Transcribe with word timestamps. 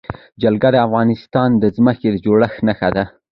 جلګه 0.41 0.69
د 0.73 0.77
افغانستان 0.87 1.49
د 1.61 1.63
ځمکې 1.77 2.07
د 2.11 2.15
جوړښت 2.25 2.57
نښه 2.67 2.89
ده. 2.95 3.03